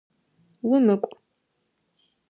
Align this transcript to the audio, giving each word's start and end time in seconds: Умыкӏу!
Умыкӏу! 0.71 1.13